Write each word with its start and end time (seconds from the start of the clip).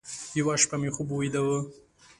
یوه 0.39 0.55
شپه 0.61 0.75
مې 0.81 0.89
خوب 0.95 1.07
ویده 1.11 1.41
و، 1.45 1.47